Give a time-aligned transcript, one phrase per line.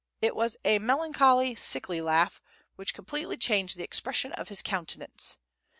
[0.19, 2.41] It was a melancholy, sickly laugh,
[2.75, 5.37] which completely changed the expression of his countenance.